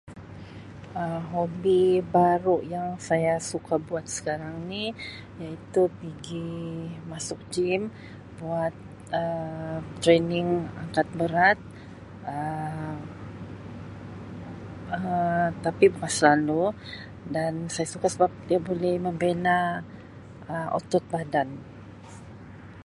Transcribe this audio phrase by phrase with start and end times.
[1.01, 1.83] "Um Hobi
[2.15, 4.83] baru yang saya suka buat sekarang ni
[5.41, 6.51] iaitu pigi
[7.11, 7.81] masuk Gym
[8.39, 8.73] buat
[9.21, 10.49] Um ""training""
[10.83, 11.57] angkat berat
[12.33, 12.97] Um
[15.65, 16.63] tapi bukan selalu
[17.73, 19.57] saya suka sebab dia boleh membina
[20.51, 21.49] Um otot badan."